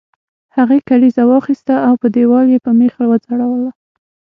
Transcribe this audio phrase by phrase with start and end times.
[0.55, 3.71] هغې کلیزه واخیسته او په دیوال یې په میخ وځړوله